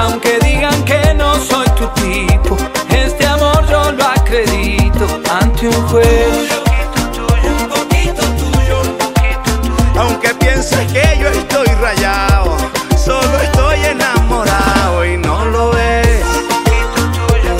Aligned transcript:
Aunque 0.00 0.38
digan 0.38 0.82
que 0.84 1.12
no 1.14 1.34
soy 1.34 1.66
tu 1.76 1.86
tipo, 2.00 2.56
este 2.88 3.26
amor 3.26 3.66
yo 3.68 3.92
lo 3.92 4.04
acredito 4.06 5.06
ante 5.30 5.68
un 5.68 5.88
juez. 5.88 6.48
Un 7.44 7.68
poquito 7.68 8.22
tuyo, 8.40 8.80
aunque 9.98 10.34
pienses 10.36 10.90
que 10.90 11.18
yo 11.20 11.28
estoy 11.28 11.66
rayado, 11.82 12.56
solo 12.96 13.40
estoy 13.42 13.78
enamorado 13.84 15.04
y 15.04 15.18
no 15.18 15.44
lo 15.44 15.70
ves. 15.72 16.24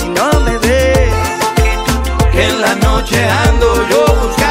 Y 0.03 0.09
no 0.09 0.39
me 0.39 0.57
ves. 0.57 1.13
Que 2.31 2.43
en 2.47 2.59
la 2.59 2.73
noche 2.75 3.23
ando 3.45 3.87
yo 3.87 4.03
buscando 4.15 4.50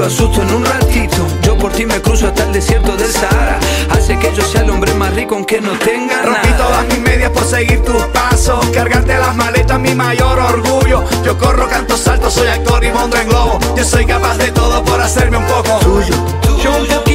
lo 0.00 0.06
asusto 0.06 0.40
en 0.42 0.54
un 0.54 0.64
ratito. 0.64 1.26
Yo 1.42 1.58
por 1.58 1.72
ti 1.72 1.84
me 1.84 2.00
cruzo 2.00 2.28
hasta 2.28 2.44
el 2.44 2.52
desierto 2.52 2.96
del 2.96 3.10
Sahara. 3.12 3.58
Hace 3.90 4.18
que 4.18 4.34
yo 4.34 4.42
sea 4.42 4.62
el 4.62 4.70
hombre 4.70 4.94
más 4.94 5.14
rico 5.14 5.34
aunque 5.34 5.60
no 5.60 5.72
tenga 5.72 6.22
Rompí 6.22 6.48
nada. 6.48 6.56
todas 6.56 6.86
mis 6.86 7.00
medias 7.00 7.30
por 7.30 7.44
seguir 7.44 7.82
tus 7.82 8.02
pasos. 8.06 8.64
Cargarte 8.72 9.18
las 9.18 9.36
maletas, 9.36 9.78
mi 9.78 9.94
mayor 9.94 10.38
orgullo. 10.38 11.04
Yo 11.22 11.36
corro, 11.36 11.68
canto, 11.68 11.98
salto, 11.98 12.30
soy 12.30 12.48
actor 12.48 12.82
y 12.82 12.90
monto 12.90 13.18
en 13.18 13.28
globo. 13.28 13.58
Yo 13.76 13.84
soy 13.84 14.06
capaz 14.06 14.38
de 14.38 14.50
todo 14.52 14.82
por 14.84 15.00
hacerme 15.00 15.36
un 15.36 15.46
poco 15.46 15.78
tuyo. 15.80 16.14
Tuyo, 16.40 17.09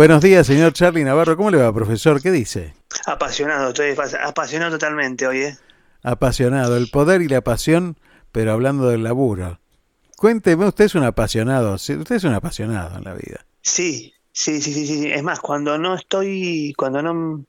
Buenos 0.00 0.22
días, 0.22 0.46
señor 0.46 0.72
Charlie 0.72 1.04
Navarro. 1.04 1.36
¿Cómo 1.36 1.50
le 1.50 1.58
va, 1.58 1.70
profesor? 1.74 2.22
¿Qué 2.22 2.30
dice? 2.30 2.72
Apasionado, 3.04 3.68
estoy 3.68 3.90
pas- 3.90 4.18
apasionado 4.18 4.70
totalmente 4.78 5.26
hoy, 5.26 5.40
¿eh? 5.42 5.58
Apasionado. 6.02 6.78
El 6.78 6.88
poder 6.88 7.20
y 7.20 7.28
la 7.28 7.42
pasión, 7.42 7.98
pero 8.32 8.52
hablando 8.52 8.88
del 8.88 9.02
laburo. 9.02 9.60
Cuénteme, 10.16 10.64
usted 10.66 10.86
es 10.86 10.94
un 10.94 11.04
apasionado. 11.04 11.74
Usted 11.74 12.10
es 12.12 12.24
un 12.24 12.32
apasionado 12.32 12.96
en 12.96 13.04
la 13.04 13.12
vida. 13.12 13.44
Sí, 13.60 14.14
sí, 14.32 14.62
sí, 14.62 14.72
sí, 14.72 14.86
sí. 14.86 15.12
Es 15.12 15.22
más, 15.22 15.38
cuando 15.38 15.76
no 15.76 15.94
estoy, 15.96 16.72
cuando 16.78 17.02
no, 17.02 17.44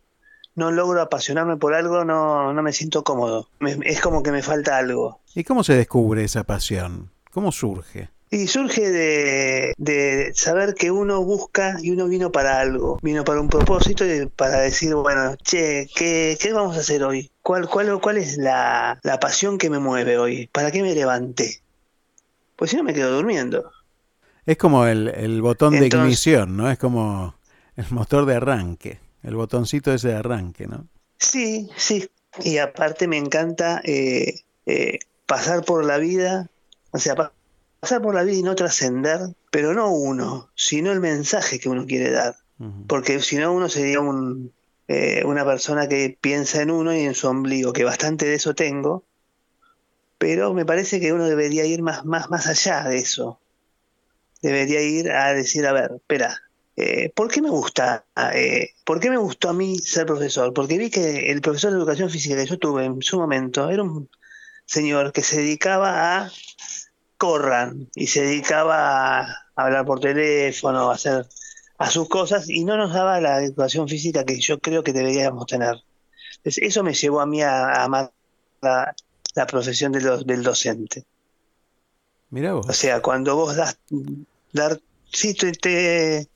no 0.56 0.72
logro 0.72 1.02
apasionarme 1.02 1.56
por 1.56 1.74
algo, 1.74 2.04
no, 2.04 2.52
no 2.52 2.62
me 2.62 2.74
siento 2.74 3.06
cómodo. 3.06 3.48
Me- 3.62 3.80
es 3.86 4.02
como 4.02 4.24
que 4.24 4.34
me 4.34 4.44
falta 4.44 4.78
algo. 4.78 5.22
¿Y 5.36 5.46
cómo 5.46 5.64
se 5.64 5.74
descubre 5.76 6.26
esa 6.26 6.44
pasión? 6.44 7.12
¿Cómo 7.32 7.54
surge? 7.54 8.10
Y 8.34 8.48
surge 8.48 8.90
de, 8.90 9.74
de 9.78 10.32
saber 10.34 10.74
que 10.74 10.90
uno 10.90 11.22
busca 11.22 11.76
y 11.82 11.92
uno 11.92 12.08
vino 12.08 12.32
para 12.32 12.62
algo, 12.62 12.98
vino 13.02 13.26
para 13.26 13.42
un 13.42 13.50
propósito 13.50 14.06
y 14.06 14.26
para 14.26 14.62
decir, 14.62 14.96
bueno, 14.96 15.36
che, 15.44 15.90
¿qué, 15.94 16.38
qué 16.40 16.54
vamos 16.54 16.78
a 16.78 16.80
hacer 16.80 17.04
hoy? 17.04 17.30
¿Cuál, 17.42 17.68
cuál, 17.68 18.00
cuál 18.00 18.18
es 18.18 18.38
la, 18.38 18.98
la 19.04 19.20
pasión 19.20 19.58
que 19.58 19.70
me 19.70 19.80
mueve 19.80 20.18
hoy? 20.18 20.48
¿Para 20.48 20.72
qué 20.72 20.82
me 20.82 20.96
levanté? 20.96 21.62
Pues 22.56 22.72
si 22.72 22.78
no 22.78 22.84
me 22.84 22.94
quedo 22.94 23.14
durmiendo. 23.18 23.70
Es 24.46 24.56
como 24.56 24.86
el, 24.86 25.10
el 25.10 25.42
botón 25.42 25.78
de 25.78 25.88
ignición, 25.88 26.56
¿no? 26.56 26.72
Es 26.72 26.80
como 26.80 27.36
el 27.76 27.86
motor 27.90 28.26
de 28.26 28.36
arranque. 28.36 29.00
El 29.24 29.36
botoncito 29.36 29.94
ese 29.94 30.08
de 30.08 30.16
arranque, 30.16 30.68
¿no? 30.68 30.88
Sí, 31.20 31.70
sí. 31.76 32.10
Y 32.44 32.60
aparte 32.60 33.08
me 33.08 33.18
encanta 33.18 33.82
eh, 33.84 34.42
eh, 34.66 35.00
pasar 35.26 35.66
por 35.66 35.84
la 35.84 35.98
vida, 35.98 36.50
o 36.92 36.98
sea, 36.98 37.16
pasar 37.82 38.02
por 38.02 38.14
la 38.14 38.24
vida 38.24 38.38
y 38.38 38.44
no 38.44 38.56
trascender, 38.56 39.20
pero 39.50 39.74
no 39.74 39.90
uno, 39.92 40.50
sino 40.56 40.92
el 40.92 41.02
mensaje 41.02 41.60
que 41.60 41.68
uno 41.68 41.86
quiere 41.86 42.12
dar. 42.12 42.36
Porque 42.88 43.20
si 43.22 43.38
no, 43.38 43.52
uno 43.52 43.70
sería 43.70 44.00
un, 44.00 44.54
eh, 44.88 45.24
una 45.26 45.44
persona 45.44 45.88
que 45.88 46.16
piensa 46.22 46.62
en 46.62 46.70
uno 46.70 46.96
y 46.96 47.00
en 47.00 47.16
su 47.16 47.28
ombligo, 47.28 47.74
que 47.74 47.84
bastante 47.84 48.28
de 48.28 48.36
eso 48.36 48.54
tengo, 48.54 49.04
pero 50.20 50.54
me 50.54 50.64
parece 50.64 51.00
que 51.00 51.12
uno 51.12 51.26
debería 51.28 51.66
ir 51.66 51.82
más, 51.82 52.06
más, 52.06 52.30
más 52.30 52.46
allá 52.46 52.84
de 52.84 52.98
eso. 52.98 53.40
Debería 54.44 54.82
ir 54.84 55.12
a 55.12 55.34
decir, 55.34 55.66
a 55.66 55.74
ver, 55.74 55.94
espera, 55.96 56.40
eh, 56.76 57.12
¿por 57.16 57.32
qué 57.32 57.42
me 57.42 57.50
gusta? 57.50 58.06
eh, 58.36 58.70
¿Por 58.86 59.00
qué 59.00 59.10
me 59.10 59.18
gustó 59.18 59.50
a 59.50 59.54
mí 59.54 59.80
ser 59.80 60.06
profesor? 60.06 60.54
Porque 60.54 60.78
vi 60.78 60.92
que 60.92 61.32
el 61.32 61.42
profesor 61.42 61.72
de 61.72 61.78
educación 61.78 62.12
física 62.12 62.36
que 62.36 62.46
yo 62.46 62.60
tuve 62.60 62.86
en 62.86 63.02
su 63.02 63.18
momento 63.18 63.72
era 63.72 63.82
un 63.82 64.08
señor 64.66 65.12
que 65.14 65.24
se 65.24 65.38
dedicaba 65.38 66.20
a 66.20 66.32
corran 67.22 67.88
y 67.94 68.08
se 68.08 68.24
dedicaba 68.24 69.20
a 69.22 69.46
hablar 69.56 69.86
por 69.86 70.00
teléfono, 70.00 70.90
a 70.90 70.96
hacer 70.96 71.28
a 71.78 71.92
sus 71.92 72.10
cosas 72.10 72.50
y 72.50 72.64
no 72.66 72.78
nos 72.78 72.94
daba 72.94 73.22
la 73.22 73.44
educación 73.44 73.88
física 73.88 74.24
que 74.24 74.40
yo 74.40 74.60
creo 74.60 74.82
que 74.82 74.92
deberíamos 74.92 75.46
tener. 75.46 75.76
Entonces, 76.38 76.64
eso 76.64 76.82
me 76.82 76.96
llevó 76.96 77.22
a 77.22 77.28
mí 77.28 77.44
a, 77.44 77.84
amar 77.84 78.12
la, 78.62 78.96
la 79.36 79.46
profesión 79.46 79.92
de 79.92 80.02
los- 80.02 80.26
del 80.26 80.42
docente. 80.42 81.04
Mirá 82.32 82.54
vos. 82.54 82.66
O 82.68 82.74
sea, 82.74 83.02
cuando 83.04 83.36
vos 83.36 83.56
das, 83.56 83.78
dar, 84.52 84.80
sí, 85.12 85.36
te, 85.36 85.52
te- 85.52 86.28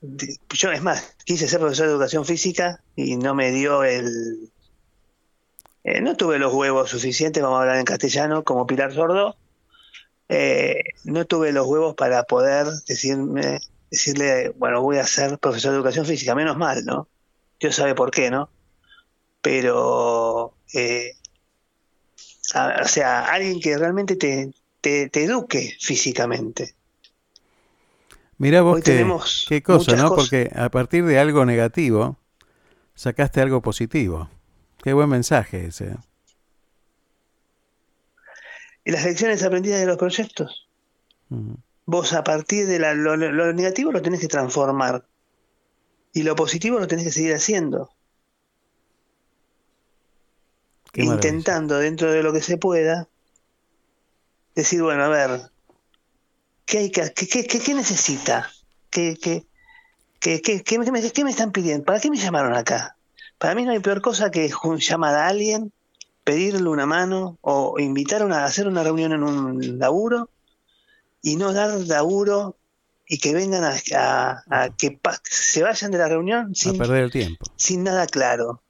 te- 0.00 0.38
yo 0.54 0.72
es 0.72 0.80
más, 0.80 1.16
quise 1.26 1.48
ser 1.48 1.60
profesor 1.60 1.86
de 1.86 1.92
educación 1.92 2.24
física 2.24 2.80
y 2.96 3.16
no 3.16 3.34
me 3.34 3.50
dio 3.50 3.84
el, 3.84 4.50
eh, 5.82 6.00
no 6.00 6.16
tuve 6.16 6.38
los 6.38 6.54
huevos 6.54 6.88
suficientes, 6.88 7.42
vamos 7.42 7.58
a 7.58 7.62
hablar 7.62 7.76
en 7.76 7.84
castellano, 7.84 8.42
como 8.42 8.66
Pilar 8.66 8.94
Sordo, 8.94 9.36
eh, 10.36 10.82
no 11.04 11.24
tuve 11.26 11.52
los 11.52 11.66
huevos 11.66 11.94
para 11.94 12.24
poder 12.24 12.66
decirme, 12.88 13.60
decirle, 13.90 14.50
bueno, 14.56 14.82
voy 14.82 14.98
a 14.98 15.06
ser 15.06 15.38
profesor 15.38 15.70
de 15.70 15.76
educación 15.76 16.06
física, 16.06 16.34
menos 16.34 16.56
mal, 16.56 16.84
¿no? 16.84 17.08
Dios 17.60 17.76
sabe 17.76 17.94
por 17.94 18.10
qué, 18.10 18.30
¿no? 18.30 18.50
Pero 19.40 20.54
eh, 20.72 21.12
o 22.82 22.88
sea, 22.88 23.26
alguien 23.26 23.60
que 23.60 23.78
realmente 23.78 24.16
te, 24.16 24.52
te, 24.80 25.24
eduque 25.24 25.76
físicamente. 25.80 26.74
Mira 28.36 28.62
vos 28.62 28.82
qué, 28.82 29.06
qué 29.46 29.62
cosa, 29.62 29.94
¿no? 29.96 30.14
Porque 30.14 30.50
a 30.54 30.68
partir 30.68 31.04
de 31.04 31.20
algo 31.20 31.44
negativo 31.46 32.18
sacaste 32.94 33.40
algo 33.40 33.62
positivo. 33.62 34.28
Qué 34.82 34.92
buen 34.92 35.08
mensaje 35.08 35.66
ese. 35.66 35.96
Y 38.84 38.90
las 38.90 39.04
lecciones 39.04 39.42
aprendidas 39.42 39.80
de 39.80 39.86
los 39.86 39.96
proyectos. 39.96 40.68
Vos 41.86 42.12
a 42.12 42.22
partir 42.22 42.66
de 42.66 42.78
lo, 42.78 43.16
negativo 43.52 43.92
lo 43.92 44.02
tenés 44.02 44.20
que 44.20 44.28
transformar. 44.28 45.06
Y 46.12 46.22
lo 46.22 46.36
positivo 46.36 46.78
lo 46.78 46.86
tenés 46.86 47.06
que 47.06 47.12
seguir 47.12 47.34
haciendo. 47.34 47.90
intentando 50.94 51.78
dentro 51.78 52.12
de 52.12 52.22
lo 52.22 52.32
que 52.32 52.40
se 52.40 52.56
pueda 52.56 53.08
decir, 54.54 54.82
bueno, 54.82 55.04
a 55.04 55.08
ver, 55.08 55.50
¿qué, 56.64 56.78
hay 56.78 56.90
que, 56.90 57.12
qué, 57.12 57.26
qué, 57.26 57.58
qué 57.58 57.74
necesita? 57.74 58.50
¿Qué, 58.90 59.18
qué, 59.20 59.44
qué, 60.20 60.40
qué, 60.40 60.78
me, 60.78 61.10
¿Qué 61.10 61.24
me 61.24 61.30
están 61.30 61.52
pidiendo? 61.52 61.84
¿Para 61.84 62.00
qué 62.00 62.10
me 62.10 62.16
llamaron 62.16 62.54
acá? 62.54 62.96
Para 63.38 63.54
mí 63.54 63.64
no 63.64 63.72
hay 63.72 63.80
peor 63.80 64.00
cosa 64.00 64.30
que 64.30 64.50
llamar 64.78 65.14
a 65.14 65.26
alguien, 65.26 65.72
pedirle 66.24 66.68
una 66.68 66.86
mano 66.86 67.38
o 67.42 67.78
invitar 67.78 68.22
a, 68.22 68.44
hacer 68.44 68.66
una 68.66 68.82
reunión 68.82 69.12
en 69.12 69.22
un 69.22 69.78
laburo 69.78 70.30
y 71.22 71.36
no 71.36 71.52
dar 71.52 71.78
laburo 71.80 72.56
y 73.06 73.18
que 73.18 73.34
vengan 73.34 73.64
a, 73.64 74.70
que 74.76 74.98
se 75.24 75.62
vayan 75.62 75.90
de 75.90 75.98
la 75.98 76.08
reunión 76.08 76.54
sin 76.54 76.78
perder 76.78 77.04
el 77.04 77.10
tiempo. 77.10 77.44
Sin 77.56 77.84
nada 77.84 78.06
claro. 78.06 78.62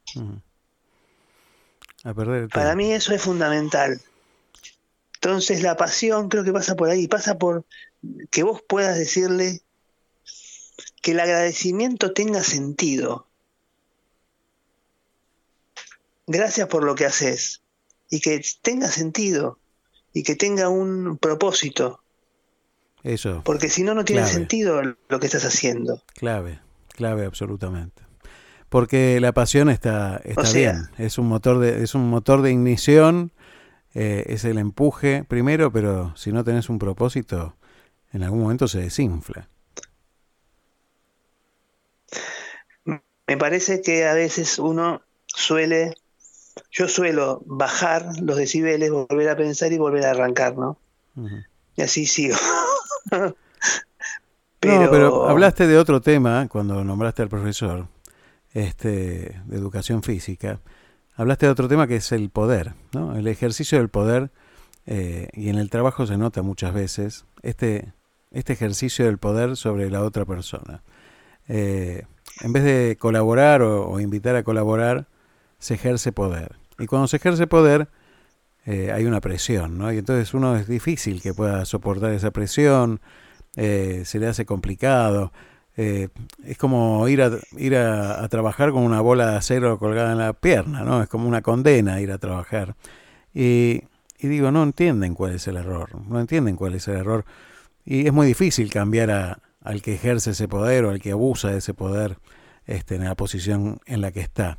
A 2.03 2.13
perder 2.13 2.49
Para 2.49 2.75
mí 2.75 2.93
eso 2.93 3.15
es 3.15 3.23
fundamental. 3.23 4.01
Entonces 5.15 5.63
la 5.63 5.77
pasión 5.77 6.29
creo 6.29 6.45
que 6.45 6.53
pasa 6.53 6.75
por 6.75 6.91
ahí, 6.91 7.09
pasa 7.09 7.39
por 7.39 7.65
que 8.31 8.43
vos 8.43 8.61
puedas 8.69 8.99
decirle 8.99 9.63
que 11.01 11.13
el 11.13 11.21
agradecimiento 11.21 12.13
tenga 12.13 12.43
sentido. 12.43 13.27
Gracias 16.27 16.69
por 16.69 16.85
lo 16.85 16.95
que 16.95 17.07
haces 17.07 17.63
y 18.11 18.21
que 18.21 18.43
tenga 18.63 18.89
sentido 18.89 19.59
y 20.13 20.23
que 20.23 20.37
tenga 20.37 20.69
un 20.69 21.19
propósito. 21.19 22.01
Eso. 23.03 23.43
Porque 23.45 23.69
si 23.69 23.83
no, 23.83 23.95
no 23.95 24.05
tiene 24.05 24.27
sentido 24.27 24.81
lo 24.83 25.21
que 25.21 25.27
estás 25.27 25.45
haciendo. 25.45 26.03
Clave, 26.15 26.61
clave 26.89 27.27
absolutamente. 27.27 28.03
Porque 28.71 29.21
la 29.21 29.33
pasión 29.33 29.69
está, 29.69 30.21
está 30.25 30.51
bien. 30.51 30.89
Es 30.99 31.19
un 31.19 31.29
motor 31.29 31.59
de, 31.59 31.83
es 31.83 31.95
un 31.95 32.09
motor 32.09 32.43
de 32.43 32.51
ignición, 32.51 33.31
eh, 33.95 34.25
es 34.29 34.45
el 34.45 34.59
empuje 34.59 35.25
primero, 35.25 35.71
pero 35.71 36.17
si 36.17 36.33
no 36.33 36.43
tenés 36.43 36.69
un 36.69 36.79
propósito, 36.79 37.57
en 38.13 38.23
algún 38.23 38.41
momento 38.41 38.67
se 38.67 38.81
desinfla. 38.81 39.49
Me 42.85 43.37
parece 43.37 43.81
que 43.81 44.07
a 44.07 44.15
veces 44.15 44.59
uno 44.59 45.03
suele, 45.27 45.95
yo 46.71 46.89
suelo 46.89 47.43
bajar 47.47 48.19
los 48.21 48.37
decibeles, 48.37 48.91
volver 48.91 49.29
a 49.29 49.37
pensar 49.37 49.73
y 49.73 49.79
volver 49.79 50.07
a 50.07 50.11
arrancar, 50.11 50.57
¿no? 50.57 50.79
Y 51.77 51.83
así 51.83 52.07
sigo. 52.07 52.37
pero... 53.11 54.83
No, 54.83 54.91
pero 54.91 55.29
hablaste 55.29 55.67
de 55.67 55.79
otro 55.79 56.01
tema 56.01 56.49
cuando 56.49 56.83
nombraste 56.85 57.23
al 57.23 57.29
profesor 57.29 57.89
este, 58.53 59.41
de 59.45 59.57
educación 59.57 60.03
física. 60.03 60.61
Hablaste 61.17 61.47
de 61.47 61.53
otro 61.53 61.69
tema 61.69 61.87
que 61.87 61.97
es 61.97 62.13
el 62.13 62.31
poder, 62.31 62.75
¿no? 62.93 63.17
El 63.17 63.27
ejercicio 63.29 63.79
del 63.79 63.89
poder, 63.89 64.31
eh, 64.87 65.29
y 65.33 65.49
en 65.49 65.59
el 65.59 65.71
trabajo 65.71 66.07
se 66.07 66.17
nota 66.17 66.43
muchas 66.43 66.75
veces 66.75 67.25
este, 67.43 67.93
este 68.33 68.53
ejercicio 68.53 69.07
del 69.07 69.19
poder 69.19 69.57
sobre 69.57 69.91
la 69.91 70.03
otra 70.03 70.25
persona. 70.25 70.83
Eh, 71.49 72.05
en 72.41 72.53
vez 72.53 72.65
de 72.65 72.97
colaborar 72.99 73.63
o, 73.63 74.01
invitar 74.01 74.37
a 74.37 74.43
colaborar, 74.43 75.07
se 75.65 75.75
ejerce 75.75 76.13
poder. 76.13 76.57
Y 76.79 76.85
cuando 76.85 77.09
se 77.09 77.17
ejerce 77.17 77.47
poder, 77.47 77.89
eh, 78.67 78.93
hay 78.93 79.07
una 79.07 79.23
presión, 79.23 79.79
¿no? 79.79 79.91
Y 79.91 79.97
entonces 79.97 80.35
uno 80.35 80.57
es 80.57 80.69
difícil 80.69 81.23
que 81.23 81.33
pueda 81.33 81.65
soportar 81.65 82.13
esa 82.13 82.33
presión, 82.33 83.01
eh, 83.57 84.03
se 84.05 84.19
le 84.19 84.27
hace 84.27 84.45
complicado. 84.45 85.33
Eh, 85.79 86.09
es 86.45 86.59
como 86.59 87.09
ir, 87.09 87.23
a, 87.23 87.31
ir 87.57 87.77
a, 87.77 88.29
trabajar 88.29 88.73
con 88.73 88.83
una 88.83 89.01
bola 89.01 89.31
de 89.31 89.37
acero 89.39 89.79
colgada 89.79 90.13
en 90.13 90.19
la 90.19 90.35
pierna, 90.35 90.83
¿no? 90.83 91.03
Es 91.03 91.09
como 91.09 91.27
una 91.27 91.41
condena 91.41 91.99
ir 92.03 92.13
a 92.13 92.19
trabajar. 92.19 92.77
Y, 93.33 93.85
digo, 94.21 94.51
no 94.51 94.65
entienden 94.65 95.15
cuál 95.15 95.33
es 95.33 95.49
el 95.49 95.57
error, 95.57 95.99
no 96.07 96.21
entienden 96.21 96.57
cuál 96.57 96.75
es 96.75 96.87
el 96.89 96.97
error. 96.97 97.25
Y 97.87 98.07
es 98.07 98.13
muy 98.13 98.27
difícil 98.27 98.71
cambiar 98.71 99.11
a, 99.11 99.39
al 99.63 99.81
que 99.81 99.95
ejerce 99.95 100.33
ese 100.33 100.47
poder 100.47 100.85
o 100.85 100.91
al 100.91 101.01
que 101.01 101.13
abusa 101.13 101.49
de 101.49 101.59
ese 101.59 101.73
poder 101.73 102.19
este, 102.67 102.97
en 102.97 103.05
la 103.05 103.15
posición 103.15 103.81
en 103.87 104.03
la 104.03 104.13
que 104.13 104.21
está. 104.21 104.59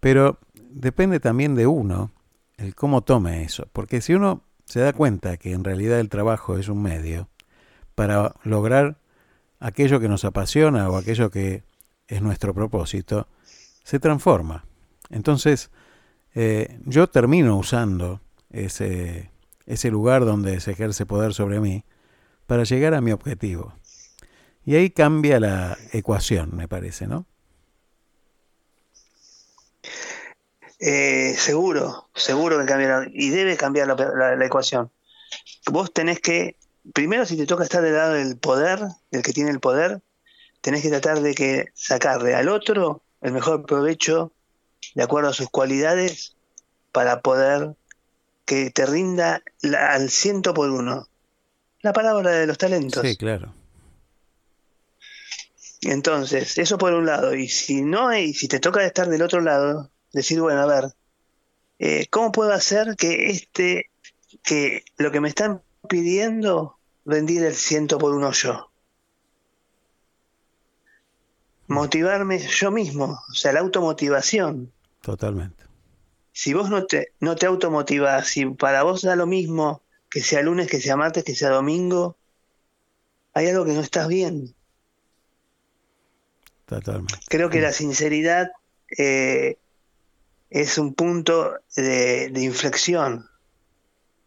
Pero 0.00 0.38
depende 0.70 1.20
también 1.20 1.54
de 1.54 1.66
uno 1.66 2.12
el 2.56 2.74
cómo 2.74 3.02
tome 3.02 3.42
eso. 3.42 3.68
Porque 3.72 4.00
si 4.00 4.14
uno 4.14 4.42
se 4.64 4.80
da 4.80 4.92
cuenta 4.92 5.36
que 5.36 5.52
en 5.52 5.64
realidad 5.64 6.00
el 6.00 6.08
trabajo 6.08 6.58
es 6.58 6.68
un 6.68 6.82
medio 6.82 7.28
para 7.94 8.34
lograr 8.44 8.98
aquello 9.58 10.00
que 10.00 10.08
nos 10.08 10.24
apasiona 10.24 10.88
o 10.90 10.96
aquello 10.96 11.30
que 11.30 11.64
es 12.08 12.22
nuestro 12.22 12.54
propósito, 12.54 13.28
se 13.82 13.98
transforma. 13.98 14.64
Entonces, 15.10 15.70
eh, 16.34 16.78
yo 16.84 17.08
termino 17.08 17.56
usando 17.56 18.20
ese, 18.50 19.30
ese 19.66 19.90
lugar 19.90 20.24
donde 20.24 20.60
se 20.60 20.72
ejerce 20.72 21.06
poder 21.06 21.34
sobre 21.34 21.60
mí 21.60 21.84
para 22.46 22.64
llegar 22.64 22.94
a 22.94 23.00
mi 23.00 23.12
objetivo. 23.12 23.74
Y 24.64 24.74
ahí 24.74 24.90
cambia 24.90 25.38
la 25.40 25.78
ecuación, 25.92 26.54
me 26.54 26.68
parece, 26.68 27.06
¿no? 27.06 27.26
Eh, 30.78 31.34
seguro, 31.38 32.08
seguro 32.14 32.58
que 32.58 32.66
cambia 32.66 33.06
y 33.10 33.30
debe 33.30 33.56
cambiar 33.56 33.88
la, 33.88 34.44
ecuación. 34.44 34.90
Vos 35.70 35.92
tenés 35.92 36.20
que, 36.20 36.56
primero 36.92 37.24
si 37.24 37.36
te 37.36 37.46
toca 37.46 37.64
estar 37.64 37.82
del 37.82 37.94
lado 37.94 38.12
del 38.12 38.36
poder, 38.36 38.80
del 39.10 39.22
que 39.22 39.32
tiene 39.32 39.50
el 39.50 39.60
poder, 39.60 40.02
tenés 40.60 40.82
que 40.82 40.90
tratar 40.90 41.20
de 41.20 41.34
que 41.34 41.66
sacarle 41.74 42.34
al 42.34 42.48
otro 42.48 43.02
el 43.22 43.32
mejor 43.32 43.64
provecho 43.64 44.32
de 44.94 45.02
acuerdo 45.02 45.30
a 45.30 45.34
sus 45.34 45.48
cualidades 45.48 46.36
para 46.92 47.20
poder 47.20 47.74
que 48.44 48.70
te 48.70 48.86
rinda 48.86 49.42
al 49.78 50.10
ciento 50.10 50.54
por 50.54 50.70
uno. 50.70 51.08
La 51.80 51.92
palabra 51.92 52.30
de 52.30 52.46
los 52.46 52.58
talentos. 52.58 53.02
Sí, 53.06 53.16
claro. 53.16 53.54
Entonces, 55.82 56.58
eso 56.58 56.78
por 56.78 56.92
un 56.94 57.06
lado. 57.06 57.34
Y 57.34 57.48
si 57.48 57.82
no 57.82 58.08
hay, 58.08 58.34
si 58.34 58.48
te 58.48 58.60
toca 58.60 58.84
estar 58.84 59.08
del 59.08 59.22
otro 59.22 59.40
lado, 59.40 59.90
decir, 60.12 60.40
bueno, 60.40 60.60
a 60.60 60.66
ver, 60.66 60.94
eh, 61.78 62.06
¿cómo 62.10 62.32
puedo 62.32 62.52
hacer 62.52 62.96
que 62.96 63.30
este, 63.30 63.90
que 64.42 64.84
lo 64.96 65.10
que 65.10 65.20
me 65.20 65.28
están 65.28 65.62
pidiendo, 65.88 66.78
rendir 67.04 67.44
el 67.44 67.54
ciento 67.54 67.98
por 67.98 68.14
uno 68.14 68.32
yo? 68.32 68.70
Motivarme 71.68 72.38
yo 72.38 72.70
mismo, 72.70 73.20
o 73.28 73.34
sea, 73.34 73.52
la 73.52 73.60
automotivación. 73.60 74.72
Totalmente. 75.02 75.64
Si 76.32 76.52
vos 76.54 76.70
no 76.70 76.86
te, 76.86 77.12
no 77.20 77.34
te 77.34 77.46
automotivas, 77.46 78.28
si 78.28 78.46
para 78.46 78.82
vos 78.82 79.02
da 79.02 79.16
lo 79.16 79.26
mismo 79.26 79.82
que 80.10 80.20
sea 80.20 80.42
lunes, 80.42 80.68
que 80.68 80.80
sea 80.80 80.96
martes, 80.96 81.24
que 81.24 81.34
sea 81.34 81.50
domingo, 81.50 82.16
hay 83.32 83.48
algo 83.48 83.64
que 83.64 83.72
no 83.72 83.80
estás 83.80 84.08
bien. 84.08 84.54
Creo 87.28 87.50
que 87.50 87.60
la 87.60 87.72
sinceridad 87.72 88.50
eh, 88.98 89.58
es 90.50 90.78
un 90.78 90.94
punto 90.94 91.58
de, 91.76 92.30
inflexión. 92.36 93.28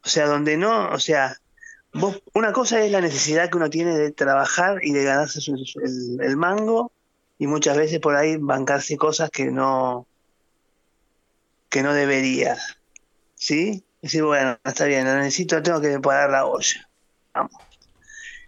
O 0.03 0.09
sea, 0.09 0.27
donde 0.27 0.57
no, 0.57 0.89
o 0.89 0.99
sea, 0.99 1.37
vos, 1.93 2.21
una 2.33 2.53
cosa 2.53 2.83
es 2.83 2.91
la 2.91 3.01
necesidad 3.01 3.49
que 3.49 3.57
uno 3.57 3.69
tiene 3.69 3.97
de 3.97 4.11
trabajar 4.11 4.79
y 4.83 4.91
de 4.91 5.03
ganarse 5.03 5.39
el, 6.21 6.37
mango 6.37 6.91
y 7.37 7.47
muchas 7.47 7.77
veces 7.77 7.99
por 7.99 8.15
ahí 8.15 8.37
bancarse 8.37 8.97
cosas 8.97 9.29
que 9.29 9.51
no 9.51 10.07
que 11.69 11.83
no 11.83 11.93
debería. 11.93 12.57
¿Sí? 13.35 13.83
Decir, 14.01 14.23
bueno, 14.23 14.57
está 14.63 14.85
bien, 14.85 15.05
necesito, 15.05 15.61
tengo 15.61 15.81
que 15.81 15.99
pagar 15.99 16.31
la 16.31 16.45
olla. 16.45 16.89
Vamos. 17.33 17.53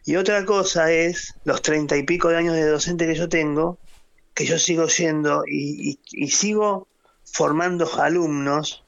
Y 0.05 0.15
otra 0.15 0.45
cosa 0.45 0.91
es 0.91 1.35
los 1.43 1.61
treinta 1.61 1.95
y 1.95 2.03
pico 2.03 2.29
de 2.29 2.37
años 2.37 2.55
de 2.55 2.65
docente 2.65 3.05
que 3.05 3.15
yo 3.15 3.29
tengo, 3.29 3.77
que 4.33 4.45
yo 4.45 4.57
sigo 4.57 4.87
siendo 4.89 5.43
y, 5.47 5.99
sigo 6.29 6.87
formando 7.31 7.89
alumnos 7.99 8.83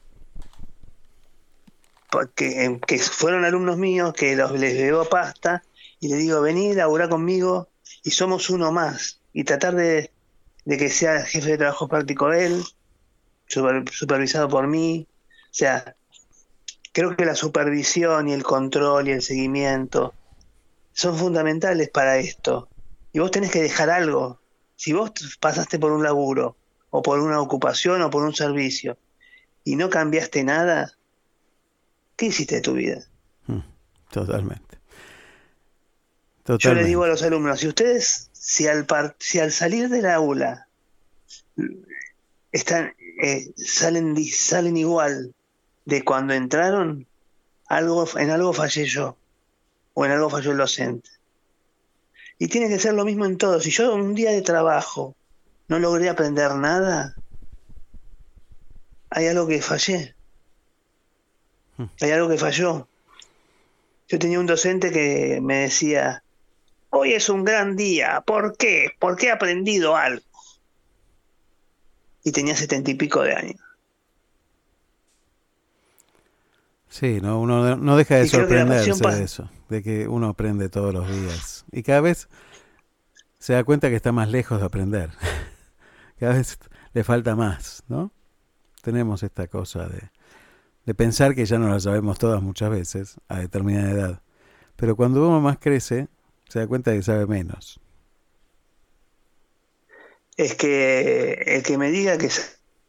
porque, 2.14 2.78
que 2.86 2.98
fueron 3.00 3.44
alumnos 3.44 3.76
míos 3.76 4.12
que 4.12 4.36
los, 4.36 4.52
les 4.52 4.76
bebo 4.78 5.04
pasta 5.04 5.64
y 5.98 6.06
les 6.06 6.18
digo, 6.18 6.40
vení, 6.40 6.72
labura 6.72 7.08
conmigo 7.08 7.70
y 8.04 8.12
somos 8.12 8.50
uno 8.50 8.70
más. 8.70 9.20
Y 9.32 9.42
tratar 9.42 9.74
de, 9.74 10.12
que 10.64 10.90
sea 10.90 11.22
jefe 11.22 11.50
de 11.50 11.58
trabajo 11.58 11.88
práctico 11.88 12.32
él, 12.32 12.62
supervisado 13.46 14.48
por 14.48 14.68
mí. 14.68 15.08
O 15.10 15.48
sea, 15.50 15.96
creo 16.92 17.16
que 17.16 17.24
la 17.24 17.34
supervisión 17.34 18.28
y 18.28 18.32
el 18.32 18.44
control 18.44 19.08
y 19.08 19.12
el 19.12 19.22
seguimiento 19.22 20.14
son 20.92 21.18
fundamentales 21.18 21.90
para 21.90 22.18
esto. 22.18 22.68
Y 23.12 23.18
vos 23.18 23.32
tenés 23.32 23.50
que 23.50 23.62
dejar 23.62 23.90
algo. 23.90 24.38
Si 24.76 24.92
vos 24.92 25.10
pasaste 25.40 25.80
por 25.80 25.90
un 25.90 26.04
laburo, 26.04 26.56
o 26.96 27.02
por 27.02 27.18
una 27.18 27.40
ocupación, 27.40 28.02
o 28.02 28.08
por 28.08 28.22
un 28.22 28.36
servicio, 28.36 28.96
y 29.64 29.74
no 29.74 29.90
cambiaste 29.90 30.44
nada, 30.44 30.92
¿qué 32.14 32.26
hiciste 32.26 32.54
de 32.54 32.60
tu 32.60 32.74
vida? 32.74 33.04
Mm, 33.48 33.62
totalmente. 34.12 34.78
Yo 36.46 36.72
le 36.72 36.84
digo 36.84 37.02
a 37.02 37.08
los 37.08 37.20
alumnos, 37.24 37.58
si 37.58 37.66
ustedes, 37.66 38.30
si 38.32 38.68
al, 38.68 38.86
si 39.18 39.40
al 39.40 39.50
salir 39.50 39.88
del 39.88 40.06
aula 40.06 40.68
están, 42.52 42.94
eh, 43.20 43.52
salen, 43.56 44.16
salen 44.26 44.76
igual 44.76 45.34
de 45.86 46.04
cuando 46.04 46.32
entraron, 46.32 47.08
algo, 47.66 48.06
en 48.20 48.30
algo 48.30 48.52
fallé 48.52 48.84
yo, 48.84 49.16
o 49.94 50.04
en 50.04 50.12
algo 50.12 50.30
falló 50.30 50.52
el 50.52 50.58
docente. 50.58 51.10
Y 52.38 52.46
tiene 52.46 52.68
que 52.68 52.78
ser 52.78 52.94
lo 52.94 53.04
mismo 53.04 53.24
en 53.24 53.36
todo. 53.36 53.58
Si 53.58 53.72
yo 53.72 53.92
un 53.92 54.14
día 54.14 54.30
de 54.30 54.42
trabajo 54.42 55.16
no 55.68 55.78
logré 55.78 56.08
aprender 56.08 56.54
nada, 56.54 57.16
hay 59.10 59.28
algo 59.28 59.46
que 59.46 59.62
fallé. 59.62 60.14
Hay 62.00 62.10
algo 62.10 62.28
que 62.28 62.38
falló. 62.38 62.88
Yo 64.08 64.18
tenía 64.18 64.38
un 64.38 64.46
docente 64.46 64.90
que 64.90 65.40
me 65.40 65.58
decía, 65.58 66.22
hoy 66.90 67.14
es 67.14 67.28
un 67.28 67.44
gran 67.44 67.76
día, 67.76 68.22
¿por 68.26 68.56
qué? 68.56 68.90
Porque 68.98 69.26
he 69.26 69.30
aprendido 69.30 69.96
algo. 69.96 70.22
Y 72.22 72.32
tenía 72.32 72.56
setenta 72.56 72.90
y 72.90 72.94
pico 72.94 73.22
de 73.22 73.34
años. 73.34 73.60
Sí, 76.88 77.20
no, 77.20 77.40
uno 77.40 77.76
no 77.76 77.96
deja 77.96 78.16
de 78.16 78.28
sorprenderse 78.28 78.92
de 78.92 79.24
eso, 79.24 79.50
de 79.68 79.82
que 79.82 80.06
uno 80.06 80.28
aprende 80.28 80.68
todos 80.68 80.94
los 80.94 81.08
días. 81.08 81.64
Y 81.72 81.82
cada 81.82 82.00
vez 82.00 82.28
se 83.40 83.52
da 83.52 83.64
cuenta 83.64 83.90
que 83.90 83.96
está 83.96 84.12
más 84.12 84.28
lejos 84.28 84.60
de 84.60 84.66
aprender. 84.66 85.10
cada 86.24 86.36
vez 86.36 86.58
le 86.92 87.04
falta 87.04 87.36
más, 87.36 87.82
¿no? 87.88 88.12
Tenemos 88.82 89.22
esta 89.22 89.46
cosa 89.46 89.86
de, 89.88 90.10
de 90.84 90.94
pensar 90.94 91.34
que 91.34 91.46
ya 91.46 91.58
no 91.58 91.68
la 91.68 91.80
sabemos 91.80 92.18
todas 92.18 92.42
muchas 92.42 92.70
veces 92.70 93.16
a 93.28 93.38
determinada 93.38 93.90
edad. 93.90 94.22
Pero 94.76 94.96
cuando 94.96 95.26
uno 95.26 95.40
más 95.40 95.58
crece, 95.58 96.08
se 96.48 96.58
da 96.58 96.66
cuenta 96.66 96.90
de 96.90 96.98
que 96.98 97.02
sabe 97.02 97.26
menos. 97.26 97.80
Es 100.36 100.54
que 100.54 101.32
el 101.46 101.62
que 101.62 101.78
me 101.78 101.90
diga 101.90 102.18
que 102.18 102.28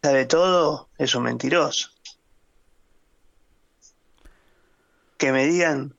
sabe 0.01 0.25
todo 0.25 0.89
es 0.97 1.13
un 1.15 1.23
mentiroso. 1.23 1.95
que 5.17 5.31
me 5.31 5.45
digan, 5.47 5.95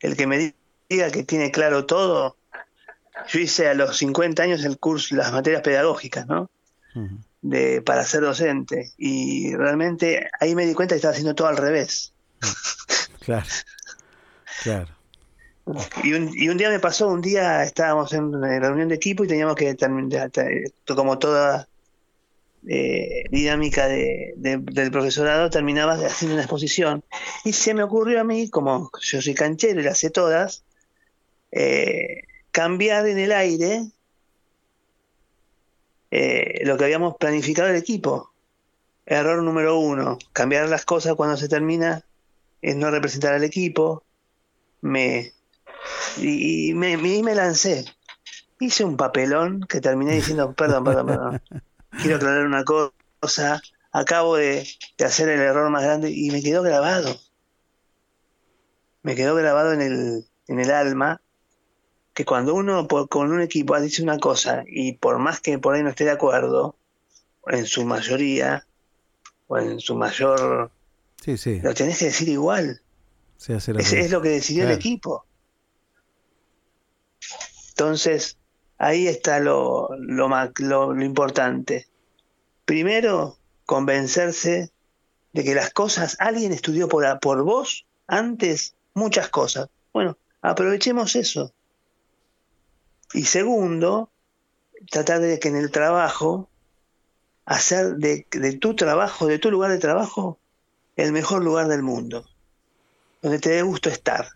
el 0.00 0.16
que 0.16 0.26
me 0.26 0.54
diga 0.88 1.10
que 1.10 1.22
tiene 1.22 1.50
claro 1.50 1.86
todo, 1.86 2.36
yo 3.28 3.40
hice 3.40 3.68
a 3.68 3.74
los 3.74 3.96
50 3.96 4.42
años 4.42 4.64
el 4.64 4.78
curso, 4.78 5.14
las 5.14 5.32
materias 5.32 5.62
pedagógicas, 5.62 6.26
¿no? 6.26 6.50
De, 7.42 7.82
para 7.82 8.04
ser 8.04 8.22
docente. 8.22 8.92
Y 8.96 9.54
realmente 9.54 10.28
ahí 10.40 10.54
me 10.54 10.66
di 10.66 10.74
cuenta 10.74 10.94
que 10.94 10.96
estaba 10.96 11.12
haciendo 11.12 11.34
todo 11.34 11.48
al 11.48 11.56
revés. 11.56 12.12
Claro, 13.20 13.46
claro. 14.62 14.94
Y 16.02 16.12
un, 16.12 16.30
y 16.34 16.48
un 16.48 16.58
día 16.58 16.68
me 16.68 16.78
pasó, 16.78 17.08
un 17.08 17.22
día 17.22 17.62
estábamos 17.64 18.12
en 18.12 18.32
reunión 18.42 18.88
de 18.88 18.96
equipo 18.96 19.24
y 19.24 19.28
teníamos 19.28 19.56
que 19.56 19.74
terminar, 19.74 20.30
como 20.94 21.18
toda 21.18 21.68
eh, 22.66 23.24
dinámica 23.30 23.88
del 23.88 24.90
profesorado 24.90 25.50
terminaba 25.50 25.94
haciendo 25.94 26.34
una 26.34 26.42
exposición. 26.42 27.02
Y 27.44 27.52
se 27.52 27.72
me 27.74 27.82
ocurrió 27.82 28.20
a 28.20 28.24
mí, 28.24 28.50
como 28.50 28.90
yo 29.00 29.22
soy 29.22 29.34
canchero 29.34 29.80
y 29.80 29.84
las 29.84 29.98
sé 29.98 30.10
todas, 30.10 30.64
eh, 31.50 32.22
cambiar 32.50 33.06
en 33.06 33.18
el 33.18 33.32
aire 33.32 33.84
eh, 36.16 36.64
lo 36.64 36.76
que 36.76 36.84
habíamos 36.84 37.16
planificado 37.16 37.68
el 37.68 37.74
equipo. 37.74 38.32
Error 39.04 39.42
número 39.42 39.78
uno, 39.78 40.16
cambiar 40.32 40.68
las 40.68 40.84
cosas 40.84 41.16
cuando 41.16 41.36
se 41.36 41.48
termina 41.48 42.04
es 42.62 42.76
no 42.76 42.88
representar 42.92 43.34
al 43.34 43.42
equipo. 43.42 44.04
Me, 44.80 45.32
y, 46.18 46.72
me, 46.74 46.96
me 46.96 47.34
lancé. 47.34 47.84
Hice 48.60 48.84
un 48.84 48.96
papelón 48.96 49.62
que 49.68 49.80
terminé 49.80 50.12
diciendo, 50.12 50.52
perdón, 50.56 50.84
perdón, 50.84 51.06
perdón. 51.06 51.42
quiero 52.00 52.16
aclarar 52.16 52.46
una 52.46 52.62
cosa, 52.62 53.60
acabo 53.90 54.36
de, 54.36 54.68
hacer 55.04 55.28
el 55.28 55.40
error 55.40 55.68
más 55.70 55.82
grande 55.82 56.12
y 56.12 56.30
me 56.30 56.42
quedó 56.42 56.62
grabado. 56.62 57.18
Me 59.02 59.16
quedó 59.16 59.34
grabado 59.34 59.72
en 59.72 59.82
el, 59.82 60.24
en 60.46 60.60
el 60.60 60.70
alma 60.70 61.20
que 62.14 62.24
cuando 62.24 62.54
uno 62.54 62.86
con 62.88 63.32
un 63.32 63.42
equipo 63.42 63.78
dice 63.80 64.02
una 64.02 64.18
cosa 64.18 64.64
y 64.66 64.92
por 64.92 65.18
más 65.18 65.40
que 65.40 65.58
por 65.58 65.74
ahí 65.74 65.82
no 65.82 65.90
esté 65.90 66.04
de 66.04 66.12
acuerdo, 66.12 66.76
en 67.46 67.66
su 67.66 67.84
mayoría, 67.84 68.66
o 69.48 69.58
en 69.58 69.80
su 69.80 69.96
mayor... 69.96 70.70
Sí, 71.22 71.36
sí. 71.36 71.60
Lo 71.60 71.74
tenés 71.74 71.98
que 71.98 72.06
decir 72.06 72.28
igual. 72.28 72.80
es, 73.46 73.68
es, 73.68 74.10
lo 74.10 74.22
que 74.22 74.30
decidió 74.30 74.64
el 74.64 74.70
equipo. 74.70 75.26
Entonces, 77.70 78.38
Ahí 78.78 79.06
está 79.06 79.40
lo, 79.40 79.88
lo, 79.98 80.28
lo, 80.58 81.02
importante. 81.02 81.88
Primero, 82.64 83.38
convencerse 83.64 84.70
de 85.32 85.44
que 85.44 85.54
las 85.54 85.70
cosas, 85.70 86.16
alguien 86.18 86.52
estudió 86.52 86.88
por, 86.88 87.18
por 87.20 87.44
vos 87.44 87.86
antes 88.06 88.74
muchas 88.94 89.28
cosas. 89.28 89.68
Bueno, 89.92 90.18
aprovechemos 90.42 91.16
eso. 91.16 91.52
Y 93.14 93.26
segundo, 93.26 94.10
tratar 94.90 95.20
de 95.20 95.38
que 95.38 95.48
en 95.48 95.56
el 95.56 95.70
trabajo, 95.70 96.50
hacer 97.44 97.94
de, 97.94 98.26
de, 98.28 98.58
tu 98.58 98.74
trabajo, 98.74 99.28
de 99.28 99.38
tu 99.38 99.52
lugar 99.52 99.70
de 99.70 99.78
trabajo, 99.78 100.40
el 100.96 101.12
mejor 101.12 101.44
lugar 101.44 101.68
del 101.68 101.84
mundo, 101.84 102.26
donde 103.22 103.38
te 103.38 103.50
dé 103.50 103.62
gusto 103.62 103.88
estar. 103.88 104.26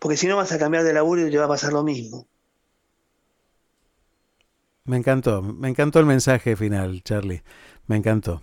Porque 0.00 0.16
si 0.16 0.26
no 0.26 0.36
vas 0.36 0.50
a 0.50 0.58
cambiar 0.58 0.82
de 0.82 0.92
laburo 0.92 1.24
y 1.24 1.30
te 1.30 1.38
va 1.38 1.44
a 1.44 1.48
pasar 1.48 1.72
lo 1.72 1.84
mismo. 1.84 2.26
Me 4.84 4.96
encantó, 4.96 5.42
me 5.42 5.68
encantó 5.68 6.00
el 6.00 6.06
mensaje 6.06 6.56
final, 6.56 7.04
Charlie. 7.04 7.44
Me 7.86 7.96
encantó. 7.96 8.42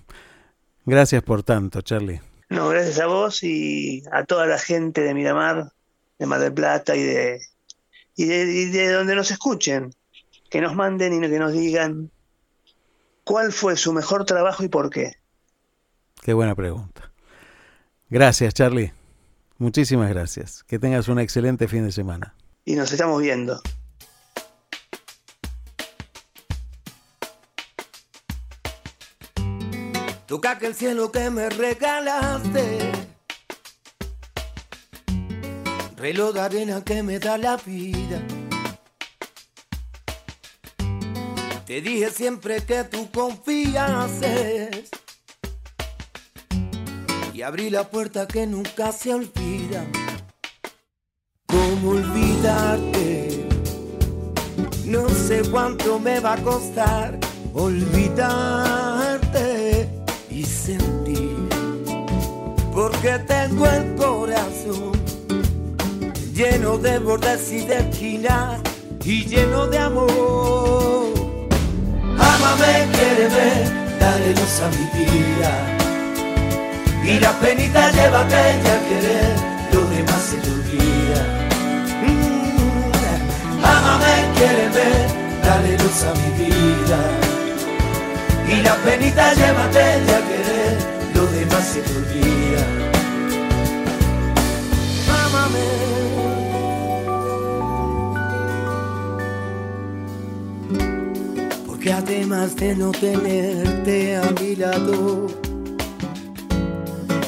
Gracias 0.86 1.21
por 1.21 1.43
tanto, 1.43 1.81
Charlie. 1.81 2.21
No, 2.48 2.69
gracias 2.69 2.98
a 3.00 3.07
vos 3.07 3.43
y 3.43 4.03
a 4.09 4.24
toda 4.24 4.45
la 4.45 4.57
gente 4.57 5.01
de 5.01 5.13
Miramar, 5.13 5.74
de 6.17 6.25
Mar 6.25 6.39
del 6.39 6.53
Plata 6.53 6.95
y 6.95 7.03
de, 7.03 7.41
y 8.24 8.66
de, 8.66 8.92
donde 8.92 9.16
nos 9.16 9.32
escuchen. 9.32 9.96
Que 10.50 10.62
nos 10.62 10.76
manden 10.76 11.14
y 11.14 11.30
que 11.30 11.40
nos 11.40 11.54
digan 11.54 12.12
cuál 13.24 13.54
fue 13.54 13.78
su 13.78 13.94
mejor 13.94 14.26
trabajo 14.26 14.64
y 14.64 14.68
por 14.68 14.90
qué. 14.90 15.14
Qué 16.22 16.34
buena 16.34 16.56
pregunta. 16.56 17.12
Gracias, 18.10 18.54
Charlie. 18.54 18.92
Muchísimas 19.58 20.10
gracias. 20.10 20.64
Que 20.64 20.80
tengas 20.80 21.08
un 21.08 21.20
excelente 21.20 21.68
fin 21.68 21.86
de 21.86 21.92
semana. 21.92 22.36
Y 22.66 22.76
nos 22.76 22.92
estamos 22.92 23.22
viendo. 23.22 23.62
Toca 30.26 30.58
que 30.60 30.68
el 30.68 30.76
cielo 30.76 31.12
que 31.12 31.30
me 31.30 31.50
regalaste, 31.50 32.92
reloj 36.00 36.34
de 36.34 36.39
arena 36.39 36.82
que 36.84 37.03
me 37.03 37.20
da 37.20 37.38
la 37.38 37.58
vida. 37.58 38.22
Te 41.65 41.82
dije 41.82 42.10
siempre 42.10 42.63
que 42.65 42.86
tú 42.86 43.12
confiases 43.12 44.89
y 47.34 47.41
abrí 47.41 47.70
la 47.70 47.84
puerta 47.89 48.25
que 48.27 48.48
nunca 48.48 48.94
se 48.94 49.13
olvida. 49.13 49.86
¿Cómo 51.48 51.89
olvidarte? 51.91 53.46
No 54.86 55.10
sé 55.10 55.41
cuánto 55.51 56.00
me 56.00 56.22
va 56.22 56.34
a 56.34 56.38
costar 56.38 57.20
olvidarte 57.53 58.79
y 60.32 60.46
sentir, 60.46 61.50
porque 62.74 63.20
tengo 63.27 63.68
el 63.68 63.96
corazón 63.96 64.99
lleno 66.39 66.77
de 66.77 67.00
bordes 67.00 67.51
y 67.51 67.65
de 67.65 67.79
esquinas 67.79 68.62
y 69.03 69.25
lleno 69.25 69.67
de 69.67 69.77
amor. 69.77 70.08
Ámame, 72.17 72.74
ver, 72.96 73.67
dale 74.00 74.29
luz 74.39 74.55
a 74.65 74.69
mi 74.77 74.86
vida. 74.98 75.51
Y 77.03 77.19
la 77.19 77.34
penita 77.41 77.91
llévate 77.91 78.41
ya 78.63 78.75
a 78.77 78.81
querer, 78.88 79.36
lo 79.74 79.81
demás 79.93 80.22
se 80.29 80.38
te 80.38 80.50
olvida. 80.50 81.22
Mm, 82.08 83.65
ámame, 83.75 84.15
ver, 84.75 85.08
dale 85.43 85.77
luz 85.77 86.03
a 86.10 86.13
mi 86.22 86.29
vida 86.46 87.00
y 88.48 88.62
la 88.62 88.75
penita 88.75 89.34
llévate 89.34 89.84
ya 90.08 90.19
querer, 90.29 90.77
lo 91.15 91.25
demás 91.38 91.65
se 91.65 91.81
te 91.81 91.98
olvida. 91.98 92.63
Ámame. 95.25 95.99
Porque 101.89 102.13
además 102.13 102.55
de 102.55 102.75
no 102.75 102.91
tenerte 102.91 104.15
a 104.15 104.29
mi 104.39 104.55
lado, 104.55 105.25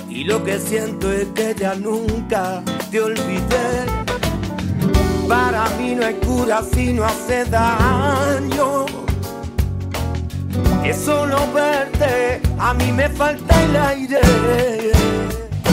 y 0.08 0.24
lo 0.24 0.44
que 0.44 0.60
siento 0.60 1.12
es 1.12 1.26
que 1.34 1.56
ya 1.58 1.74
nunca 1.74 2.62
te 2.92 3.02
olvidé. 3.02 3.88
Para 5.28 5.68
mí 5.80 5.96
no 5.96 6.06
hay 6.06 6.14
cura 6.14 6.62
si 6.62 6.94
no 6.94 7.06
hace 7.06 7.44
daño. 7.46 8.86
Es 10.86 10.98
solo 10.98 11.40
verte, 11.52 12.40
a 12.60 12.76
mí 12.76 12.92
me 12.92 13.10
falta 13.10 13.64
el 13.64 13.76
aire. 13.76 14.22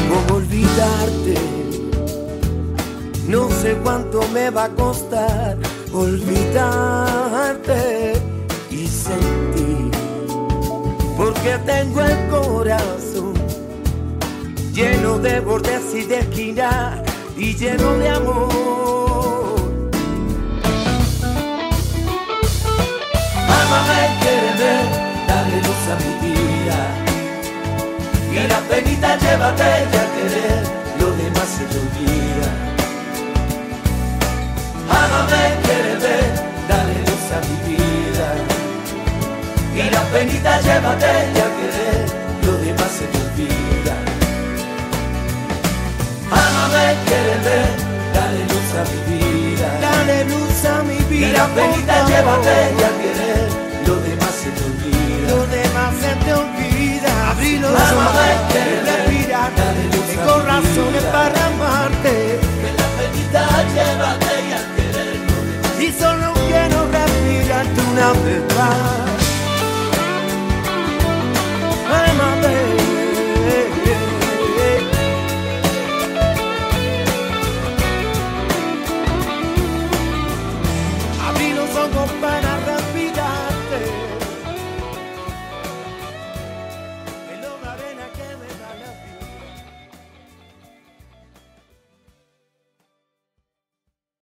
¿Cómo 0.08 0.38
olvidarte? 0.38 1.34
No 3.26 3.50
sé 3.50 3.76
cuánto 3.82 4.26
me 4.32 4.48
va 4.48 4.64
a 4.64 4.70
costar 4.70 5.58
olvidarte 5.92 7.97
y. 9.56 9.90
Porque 11.16 11.58
tengo 11.66 12.00
el 12.00 12.28
corazón 12.28 13.34
lleno 14.72 15.18
de 15.18 15.40
bordes 15.40 15.92
y 15.92 16.02
de 16.04 16.20
esquinas 16.20 17.00
y 17.36 17.54
lleno 17.54 17.94
de 17.94 18.08
amor. 18.08 19.58
Amame, 23.58 24.02
quiéreme, 24.20 24.72
dale 25.26 25.56
luz 25.66 25.82
a 25.92 25.96
mi 26.02 26.12
vida. 26.28 26.78
Y 28.32 28.34
la 28.46 28.60
penita 28.68 29.16
llévate 29.18 29.64
y 29.64 29.96
a 29.96 30.06
querer, 30.14 30.57
penita 51.54 52.06
llévate 52.06 52.56
y 52.78 52.82
a 52.82 52.90
querer, 53.00 53.48
lo 53.86 53.96
demás 53.96 54.32
se 54.42 54.50
te 54.50 54.62
olvida. 54.64 55.30
Lo 55.30 55.46
demás 55.46 55.94
se 56.00 56.12
te 56.24 56.32
olvida. 56.32 57.30
Abrí 57.30 57.58
los 57.58 57.70
ojos 57.70 58.14
y 58.50 58.86
respirar. 58.86 59.50
Tengo 60.08 60.42
razones 60.42 61.04
para 61.12 61.37